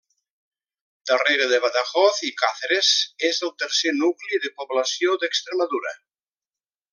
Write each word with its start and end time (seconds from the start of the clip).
Darrere 1.09 1.45
de 1.51 1.59
Badajoz 1.65 2.21
i 2.29 2.31
Càceres, 2.39 2.89
és 3.29 3.43
el 3.49 3.53
tercer 3.65 3.93
nucli 4.01 4.41
de 4.47 4.53
població 4.63 5.15
d'Extremadura. 5.25 5.95